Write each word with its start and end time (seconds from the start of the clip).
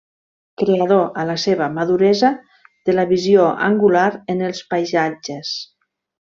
Creador, 0.61 1.03
a 1.23 1.25
la 1.31 1.35
seva 1.43 1.67
maduresa, 1.75 2.33
de 2.89 2.97
la 2.97 3.07
visió 3.13 3.47
angular 3.69 4.09
en 4.35 4.45
els 4.51 4.67
paisatges. 4.75 5.57